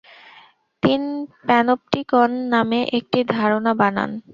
[0.83, 1.09] তিনি
[1.39, 4.11] 'প্যানোপটিকন' নামে একটি ধারণা বানান।